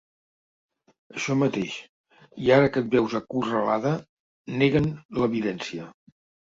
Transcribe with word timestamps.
Això 1.15 1.35
mateix, 1.41 1.75
i 2.47 2.51
ara 2.57 2.73
que 2.73 2.85
et 2.85 2.91
veus 2.97 3.17
acorralada 3.23 3.95
nega'n 4.59 4.93
l'evidència. 5.23 5.93